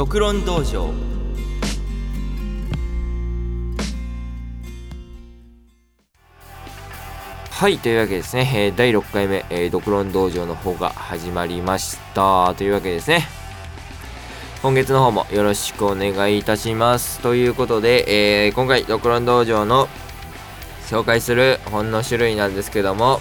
[0.00, 0.94] 独論道場。
[7.50, 12.54] はいというわけですね、えー、第6回目、えー、独論道場の方が始まりました。
[12.56, 13.28] というわけですね。
[14.62, 17.20] 今月の方もよろしくお願いいたします。
[17.20, 19.86] ということで、えー、今回独論道場の
[20.86, 23.20] 紹介する本の種類なんですけども。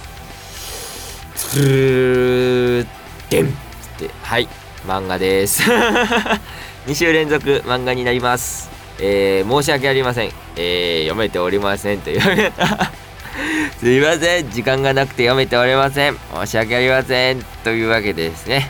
[1.36, 2.88] つる
[3.30, 3.50] でんっ
[3.98, 4.48] てはい。
[4.86, 5.64] 漫画です。
[6.88, 8.70] 2週連続漫画になります。
[9.00, 12.22] えー、申し訳ありません、えー、読めておりませんという
[13.80, 14.52] すいません。
[14.52, 16.18] 時間がなくて読めておりません。
[16.36, 17.44] 申し訳ありません。
[17.64, 18.70] というわけでですね。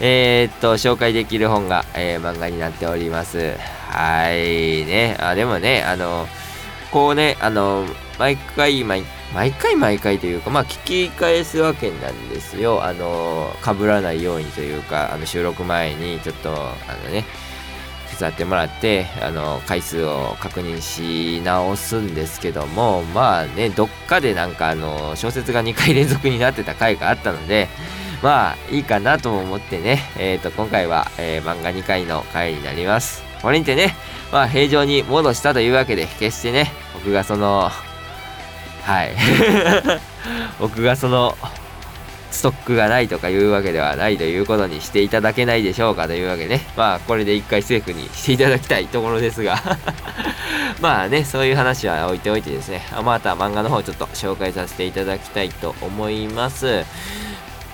[0.00, 3.54] えー、っと紹介できる本が、えー、漫画になっております。
[3.88, 4.84] はい。
[4.84, 5.16] ね。
[5.20, 6.28] あでもねあの
[6.92, 7.86] こうねあの
[8.18, 9.02] 毎回毎
[9.34, 12.84] 毎回毎回というかまあ聞き返すわけなんですよ。
[12.84, 17.24] あの被らないようにというかあの収録前にちょっとあのね
[18.10, 27.68] 手伝ってもらってあの回数を確認し直すんですけどもまあねどっかでなんかあの小説が2回連続になってた回があったので
[28.22, 33.31] まあいいかなと思ってね、えー、と今回は、えー、漫画2回の回になります。
[33.42, 33.94] これにてね。
[34.30, 37.70] まあ平常に戻したというわけで決してね僕がその
[38.82, 39.12] はい。
[40.58, 41.36] 僕がその
[42.30, 46.66] ストックがないとかいうわけではないということにしていただけないでしょうかというわけでね。
[46.76, 49.60] まあこれで一回セーフにしていただきたいところですが。
[50.80, 52.82] まあねそういう話は置いておいてですね。
[53.04, 56.84] また漫画の方ちょっと紹介させていただきたいと思います。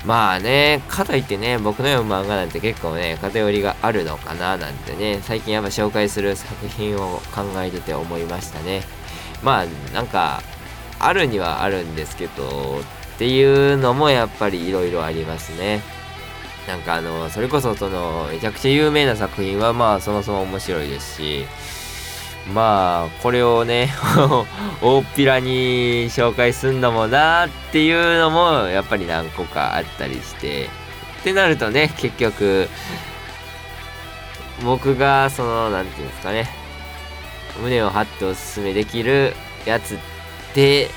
[0.04, 8.82] まあね、かといってね、僕の読む漫画なんて結構ね、偏りがあるのかななんてね、最近やっぱ紹介する作品を考えてて思いましたね。
[9.42, 10.42] まあ、なんか、
[11.00, 12.80] あるにはあるんですけど、
[13.14, 15.82] っていうのもやっぱり色々ありますね。
[16.68, 21.46] なんかあの、それこそその、めちゃくちゃ有名な作品はまあそもそも面白いですし、
[22.54, 23.90] まあ、これをね、
[24.80, 30.68] 大っぴらに紹介すんのもなっていうのも、やっぱり何個かあったりして、っ
[31.24, 32.68] てなるとね、結局、
[34.64, 36.48] 僕が、その、なんていうんですかね、
[37.60, 39.34] 胸を張っておすすめできる
[39.66, 39.98] やつっ
[40.54, 40.90] て、っ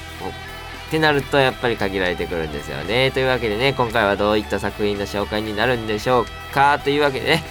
[0.92, 3.12] てなるとやっぱり限られてくるんですよね。
[3.12, 7.44] というわけでね、今回はどういった作品の紹介になるんでしょうかというわけでね、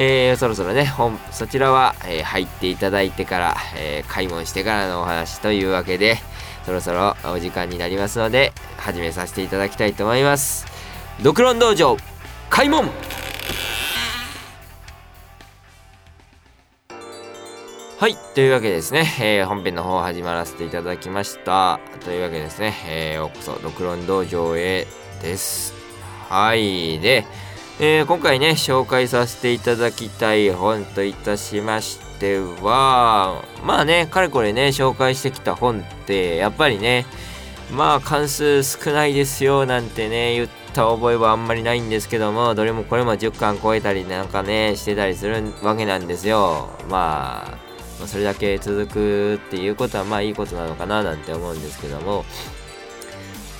[0.00, 6.18] えー、そろそろね、本、そちらは、えー、入っていただいてから、えー、開門してからのお話というわけで、
[6.64, 10.66] そろそろお時間になりますので、始めさせていただきたいと思います。
[11.20, 11.96] ドクロン道場、
[12.48, 12.88] 開門
[17.98, 18.16] はい。
[18.36, 21.80] というわけですね、えー、本編の方始まらせていただきました。
[22.04, 24.86] というわけですね、えー、ようこそ、ドクロン道場へ
[25.22, 25.74] です。
[26.28, 27.00] はい。
[27.00, 27.26] で、
[27.80, 37.06] えー、今回ね紹介させていただきたい本といたしましてはまあねかれこれね紹介してきた本ってやっぱりね
[37.72, 46.70] まあ関数少ないですよなんてね言った覚えはあんまりないんですけどもどれもこれも10巻超えたりなんかねしてたりするわけなんですよ。
[46.90, 47.56] ま
[48.02, 52.24] あそれだけ続くっていうことはまあいいことなのかななんて思うんですけども。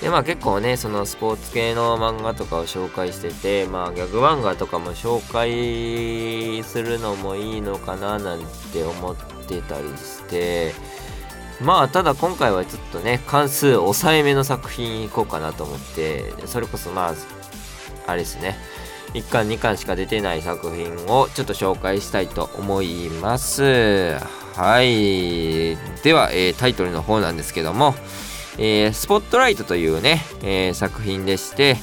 [0.01, 8.41] でまあ結構ねそのスポーツ系の漫画とかを紹介しててまあギャグ漫画とかも紹介するのもいいのかななん
[8.73, 9.17] て思っ
[9.49, 10.73] てたりして
[11.61, 17.15] まあただ今回はちょっとね関数抑えめの作品いこうかなと思ってそれこそまあ
[18.07, 18.57] あれですね
[19.15, 24.19] 1巻2巻しか出てない作品をちょっと紹介したいと思います。
[24.55, 25.77] はい。
[26.03, 27.95] では、えー、タイトルの方なんですけども
[28.59, 31.77] えー、スポットライトというね、えー、作品でして、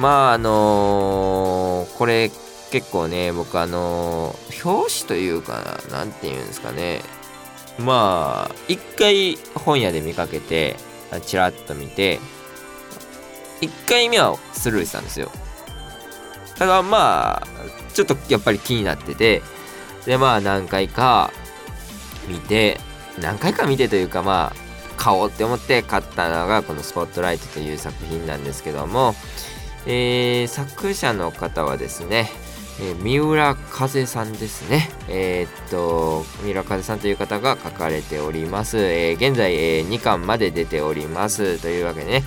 [0.00, 2.30] まああのー、これ
[2.72, 4.34] 結構ね、僕あの、
[4.64, 7.02] 表紙というかな、なんて言うんですかね。
[7.78, 10.76] まあ、一回本屋で見かけて、
[11.26, 12.18] ちらっと見て、
[13.60, 15.30] 一回目はスルーしたんですよ。
[16.56, 17.46] ただまあ、
[17.92, 19.42] ちょっとやっぱり気になってて、
[20.06, 21.30] でまあ何回か
[22.28, 22.80] 見て、
[23.20, 24.71] 何回か見てというかまあ、
[25.02, 29.16] 買おうって思って買ったのがこの「スポットライト」という作品なんですけども、
[29.84, 32.30] えー、作者の方はですね、
[32.80, 34.90] えー、三浦風さんですね。
[35.08, 38.78] えー、っと、三浦風さんという方が書かれております。
[38.78, 41.58] え、現在、え、2巻まで出ております。
[41.60, 42.24] というわけでね。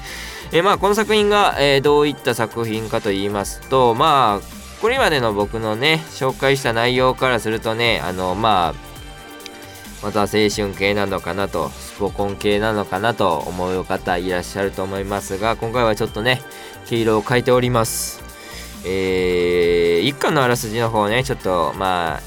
[0.51, 8.84] えまあ、この作品が、えどういった作品かと言いますと、まあ、これまでの僕のね、紹介した内容からするとね、あの、まあ、
[10.05, 16.41] また青春系なのかなと、スポコン系なのかなと思う方いらっしゃると思いますが、今回はちょっとね、
[16.87, 18.25] 毛色を変えております。
[18.85, 22.21] えー、一巻のあらすじの方ねちょっとまあ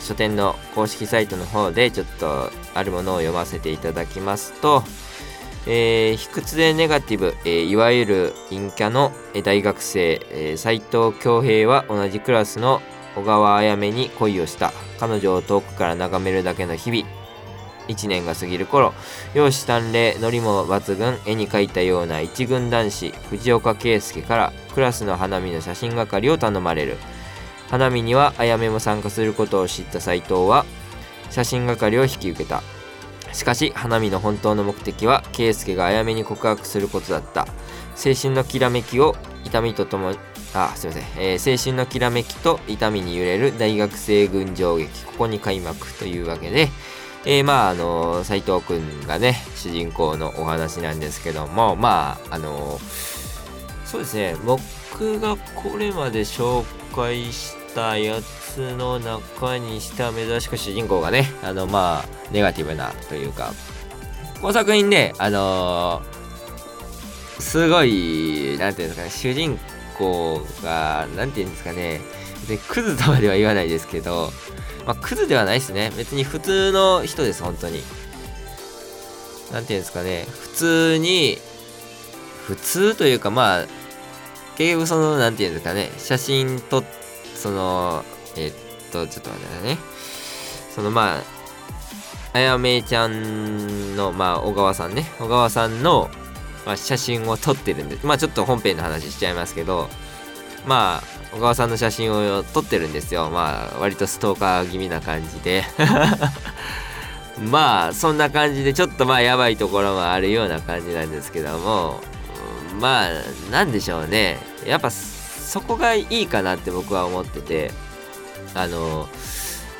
[0.00, 4.82] 書店の公式サイトの方でちょっとあるものを読ませていただきますと、
[5.66, 9.12] えー、卑屈でネガティブ、えー、いわゆる陰キャの
[9.44, 12.80] 大学生、えー、斉藤恭平は同じクラスの
[13.14, 17.17] 小川あやめに恋をした彼女を遠くから眺めるだけの日々
[17.88, 18.94] 1年が過ぎる頃
[19.34, 26.96] 容姿端麗ノリも抜群絵に描いたような一軍男子藤岡圭介からクラスの花見の写真係を頼まれる
[27.68, 30.64] 花見にはあやめも参加することを知った斎藤は
[31.30, 32.62] 写真係を引き受けた。
[33.32, 37.42] しかし花見の本当の目的は圭介があやめに告白することだった
[37.94, 40.18] 青春のきらめきを痛みとともに
[40.54, 45.04] あすいません、えー、青春のきらめきと痛みに揺れる大学生群青劇。
[45.04, 46.68] ここに開幕というわけで、
[47.24, 52.78] えー、まああの斎藤くんがね主人公のお話なんですけどもまああの
[53.84, 63.52] そうですね僕がこれまで紹介したやつの中にしては珍しく主人公がねあのまあネガティブなというか
[64.40, 69.58] この作品ねあのー、すごいなんていうんですかね主人
[69.96, 72.00] 公がなんていうんですかね
[72.48, 74.32] でクズとまでは言わないですけど
[74.88, 75.92] まあ、クズではないですね。
[75.98, 77.82] 別に普通の人です、本当に。
[79.52, 80.26] なんていうんですかね。
[80.30, 81.36] 普通に、
[82.46, 83.66] 普通というか、まあ、
[84.56, 85.90] 結局その、なんていうんですかね。
[85.98, 86.84] 写真撮っ、
[87.34, 88.02] その、
[88.36, 88.54] えー、っ
[88.90, 89.78] と、ちょっと待ってね。
[90.74, 91.22] その、まあ、
[92.32, 95.04] あやめちゃんの、まあ、小川さんね。
[95.18, 96.08] 小川さんの、
[96.64, 98.06] まあ、写真を撮ってるんです。
[98.06, 99.90] まあ、ちょっと本編の話しちゃいますけど、
[100.66, 103.30] まあ、小川さんの写真を撮ってるんですよ。
[103.30, 105.64] まあ、割とストーカー気味な感じで。
[107.50, 112.00] まあ、そんな感じで、ちょっとまあ、やばいところもあるような感じなんですけども、
[112.80, 113.10] まあ、
[113.50, 114.38] なんでしょうね。
[114.66, 117.72] やっぱ、そこがいいかなって僕は思ってて、
[118.54, 119.08] あの、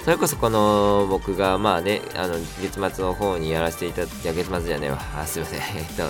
[0.05, 4.99] それこそこの僕がまあね、あの、月末の方にやらせていただいて、月末じゃねえわ。
[5.19, 5.59] あ、すいません。
[5.59, 6.05] えっと、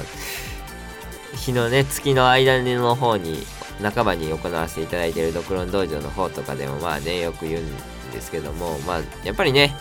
[1.37, 3.47] 日のね、月の間の方に
[3.83, 9.75] 半ばに行わせていただいているドクロン道場の方とかでもまあねよく言うんですけどもまあやっぱりね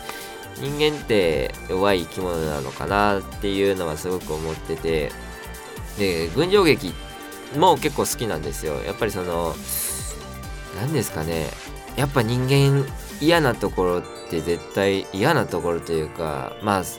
[0.56, 5.12] 人間って弱い生き物なのかなっていうのはすごく思ってて
[5.98, 6.92] で群青劇
[7.56, 8.74] も結構好きなんですよ。
[8.84, 9.54] やっぱりその
[10.80, 11.46] 何ですかね
[11.96, 12.84] やっぱ人間
[13.20, 16.98] 嫌なところって絶対嫌なところというかまあ何て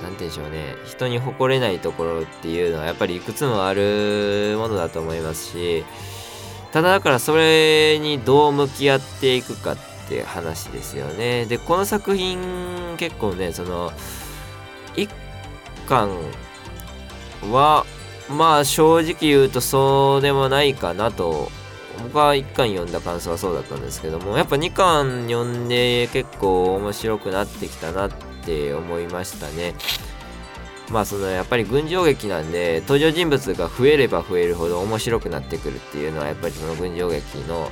[0.00, 5.84] 言うんでしょうね人に誇れないところっていうのはやっぱりいくつもあるものだと思いますし
[6.72, 9.76] ただだからそれにどう向き合っていくかっ
[10.08, 11.46] て話ですよね。
[11.46, 12.38] で、この作品
[12.98, 13.92] 結構ね、その、
[14.96, 15.08] 一
[15.88, 16.10] 巻
[17.50, 17.86] は、
[18.28, 21.50] まあ正直言うとそうでもないかなと、
[22.02, 28.10] 僕は一巻読んだ感想はそうだったんですけども、やっぱ二巻読んで結構面白くなってきたなっ
[28.44, 29.74] て思いましたね。
[30.90, 37.70] まあそのやっぱり群青劇なんで登場人物が増えれば増えるほど面白くなってくるっていうのはやっぱりその群青劇の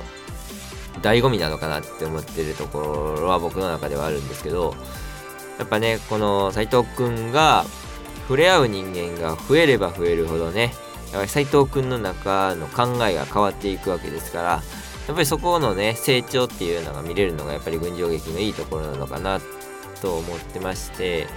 [1.01, 4.75] 醍醐味なのかなって思ってるところは僕の中ではあるんですけど
[5.57, 7.65] やっぱねこの斎藤くんが
[8.27, 10.73] 触れ合う人間が増えれば増えるほどね
[11.11, 14.49] やっぱり斎藤くんの中の考えが変わっていくわけですから
[15.07, 19.39] やっぱりそこのね成長っていうのが見れるのがやっぱり群青劇のいいところなのかな
[20.01, 21.27] と思ってまして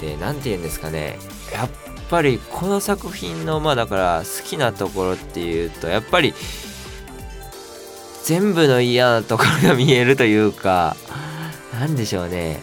[0.00, 1.18] で何て言うんですかね。
[1.52, 1.70] やっ
[2.08, 6.34] ぱりこの作品のまあだから好きなところっていうとやっぱり
[8.24, 10.96] 全部の嫌なところが見えるというか
[11.80, 12.60] 何でしょうね。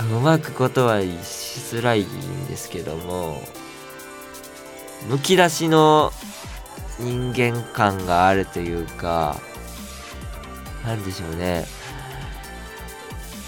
[0.00, 1.06] うまくことはし
[1.76, 3.40] づらいんですけども
[5.08, 6.12] むき出しの
[6.98, 9.40] 人間感があるというか
[10.84, 11.66] 何でしょうね。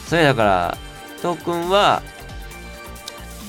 [0.07, 0.79] それだから
[1.25, 2.03] 藤君は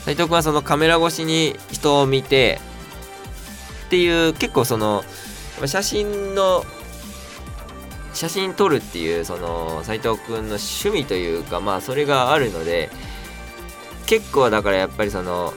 [0.05, 2.61] 斉藤君はそのカメラ越しに人を見て
[3.87, 5.03] っていう結構その
[5.65, 6.63] 写真の
[8.13, 12.89] 写真撮るっていうその斉藤君の趣味というかまあそれがあるので
[14.05, 15.53] 結構だからやっぱりその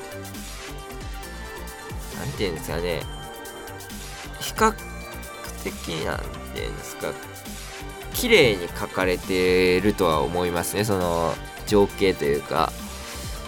[2.19, 3.03] 何て言うんですかね
[4.41, 4.75] 比較
[5.63, 6.19] 的なん
[6.53, 7.13] ていうんですか
[8.15, 10.85] 綺麗に描かれてるとは思いますね。
[10.85, 11.35] その
[11.69, 12.73] 情景というか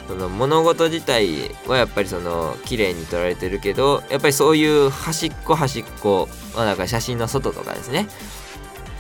[0.07, 8.09] その物事自体はやっぱりその綺麗に撮られてるけどやっぱりそういう端っこ端っこ、まあ、なんか写真の外とかですね。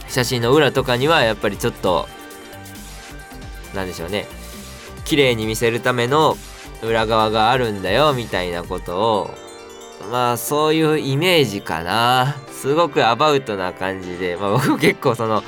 [0.08, 2.08] 写真の裏とかにはやっぱりちょっと
[3.74, 4.26] 何でしょうね。
[5.04, 6.36] 綺麗に見せるための
[6.82, 9.30] 裏側があるんだよみたいなことを
[10.12, 12.36] まあそういうイメージかな。
[12.52, 15.42] すごくアバウトな感じで、まあ、僕結構その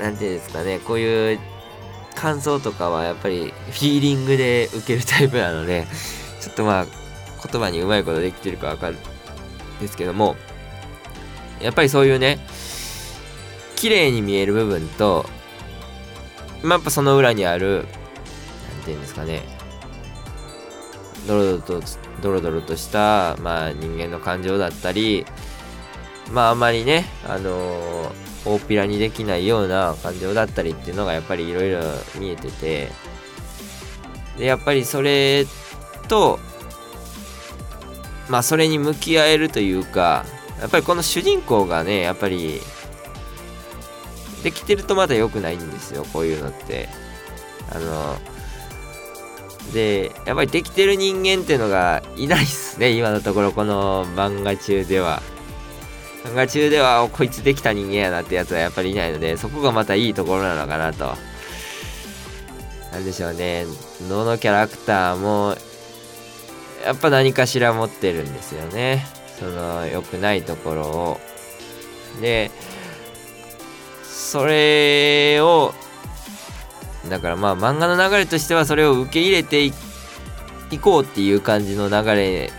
[0.00, 1.40] 何て言うんですかねこういう
[2.20, 5.86] 感想とかはやっぱりフィーリングで受けるタイプなので
[6.40, 6.86] ちょっとまあ
[7.50, 8.98] 言葉にうまいことできてるかわかるん
[9.80, 10.36] ですけども
[11.62, 12.38] やっぱりそういうね
[13.76, 15.24] 綺麗に見える部分と
[16.62, 17.86] まあ、やっぱその裏にある
[18.76, 19.42] 何て言うんですかね
[21.26, 21.82] ドロドロと
[22.22, 25.24] ドロドロとした、まあ、人間の感情だったり
[26.30, 28.12] まああまりねあのー、
[28.44, 31.80] 大っぴらにできないような感情だったりっていうのがやっぱりいろいろ
[32.18, 32.88] 見えてて
[34.38, 35.46] でやっぱりそれ
[36.08, 36.38] と
[38.28, 40.24] まあそれに向き合えるというか
[40.60, 42.60] やっぱりこの主人公がねやっぱり
[44.42, 46.88] できてるとまだ良くないんですよこういうのって。
[47.72, 48.18] あの
[49.72, 55.22] でやっぱりできてる人間っていうのがいないっすね今のところこの漫画中では。
[56.24, 61.16] 漫画中ではこいつできた人間やなってやつはやっぱりいないのでそこがまたいいところなのかなと。
[62.92, 63.66] なんでしょうね。
[64.08, 65.56] どのキャラクターも
[66.84, 69.06] やっぱ何かしら持ってるんですよね。
[69.38, 71.20] その良くないところを。
[72.20, 72.50] で
[74.02, 75.72] それを
[77.08, 79.72] だからまあ漫画の流れとしてはそれを受け入れてい
[80.80, 82.52] こうっていう感じの流れ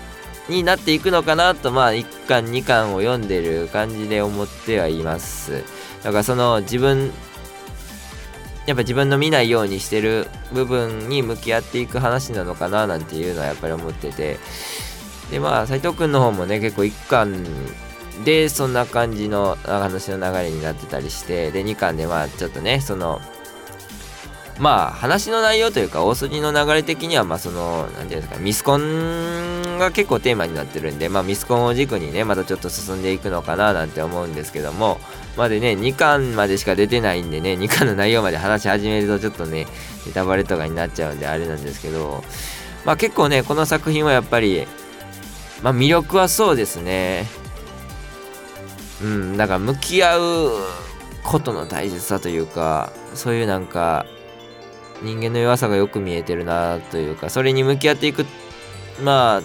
[0.50, 5.64] になっていくのかなとまあ1巻2巻を読んでる感じで思ってはいます。
[6.04, 7.12] だからその自分
[8.66, 14.38] やっぱ自分の見ないようにしてる部分に向き合っていく話なのかななんていうのはやっぱり思ってて。
[15.32, 17.46] でまあ斎藤君の方もね結構1巻
[18.26, 23.22] でそんな感じの話の流れになってたりしてで2巻でまあちょっとねその
[24.62, 35.00] まあ話の内容というか大筋の流れ的にはまあその何て言うんですかミスコンが結構テーマになってるんでまあミスコンを軸にねまたちょっと進んでいくのかななんて思うんですけども
[35.36, 39.66] までね2巻までしか出てないんでね2巻の内容まで話し始めるとちょっとね
[40.06, 42.24] ネタバレとかになっちゃうんであれなんですけど
[42.86, 44.68] まあ結構ねこの作品はやっぱり
[45.64, 47.26] まあ魅力はそうですね。
[49.02, 50.52] うんだから向き合う
[51.24, 54.06] ことの大切さというかそういうなんか
[55.02, 58.26] 人間の弱さがよく見えてるなというかそれに向き合っていく
[59.04, 59.42] まあ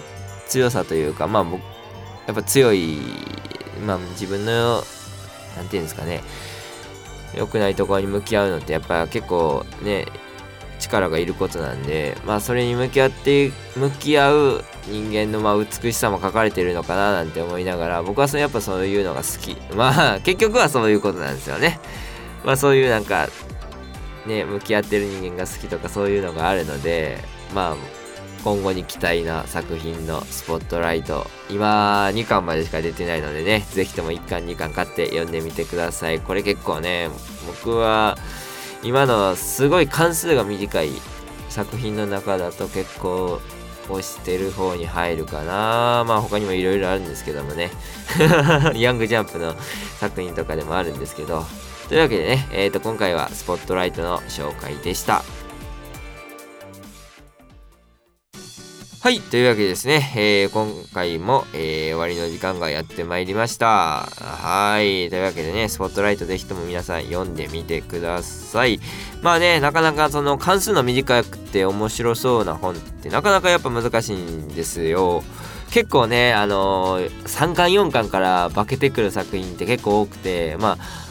[0.48, 1.60] 強さというかまあ僕
[2.26, 2.98] やっぱ強い
[3.84, 4.82] まあ自分の
[5.56, 6.22] 何て言うんですかね
[7.34, 10.06] 良くないところに向き合うのってやっぱ結構ね
[10.78, 19.56] 力がいることなんでまあそれに向き合って向き合う人間のまあ美しさも書かれてるのかななんて思いながら僕はそやっぱそういうのが好き。
[19.75, 21.80] まあ 結局はそういうことなんですよね。
[22.44, 23.28] まあそういうなんか
[24.26, 27.18] ね向き合ってる人間が好きとかそういうのがあるので
[27.54, 27.76] まあ
[28.45, 36.21] 今後に期待な作品のスポットライト今2巻までしか出てないのでね是非とも1巻2巻買って読んでみてください。
[36.21, 37.09] これ結構ね
[37.49, 38.16] 僕は
[38.85, 40.90] 今のすごい関数が短い
[41.49, 43.40] 作品の中だと結構
[43.88, 46.04] 押してる方に入るかな。
[46.06, 47.71] まあ他にもいろいろあるんですけどもね。
[48.75, 49.56] ヤングジャンプの
[49.99, 51.45] 作品とかでもあるんですけど。
[51.88, 55.23] というわけでね、えー、と今回はスポットライトの紹介でした
[59.07, 59.21] はい。
[59.21, 64.00] というわけでですね、えー、今回も、えー、終わりの時間がやってまいりました。
[64.00, 65.09] はい。
[65.11, 68.81] というわけでね、スポットライトぜひとも皆さん読んでみてください。
[69.23, 75.23] まあね、なかなかその関数の短くて面白そうな本ってなかなかやっぱ難しいんですよ。
[75.71, 81.05] 結構ね、あのー、3巻4巻から化けてくる作品って結構多くて、まあ、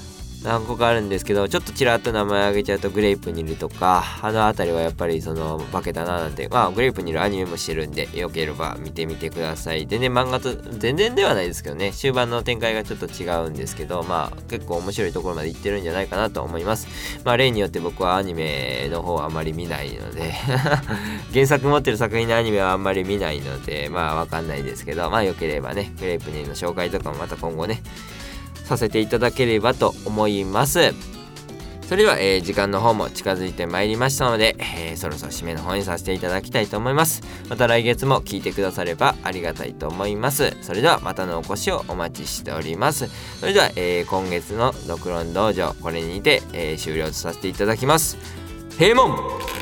[0.46, 9.88] 何個かあるんですけどちょっとちらっと名前挙げちゃうとグレープニルとかあの辺りはやっぱりその化けたななんてまあグレープニルアニメもしてるんでよければ見てみてください。
[9.88, 16.88] でね漫画と全然ではないですけどね終盤の展開がちょっと違うんですけどまあ結構面白いところまで行ってるんじゃないかなと思います。
[17.24, 20.34] まあ例によって僕はアニメの方はあまり見ないので
[21.34, 27.82] 原作持ってる作品のアニメはあんまり見ないのでまあわかんないですけどまあよければねグレープニルの紹介とかもまた今後ね
[28.66, 30.94] させていただければと思います。
[31.88, 37.22] それでは、えー、時間の方も近づいてまいりましたので、えー、そろそろ締めの方にさせていただきたいと思います。
[37.48, 40.58] また来月も聞いてくださればありがたいと思います。
[40.62, 43.08] それではまたのお越しをお待ちしております。
[43.40, 48.18] それでは、えー、今月のドクロン道場これにて、え終了とさせていただきます。
[48.80, 49.55] 閉門!